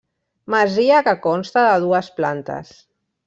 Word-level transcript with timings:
Masia 0.53 1.01
que 1.07 1.13
consta 1.27 1.67
de 1.67 1.75
dues 1.85 2.11
plantes. 2.17 2.73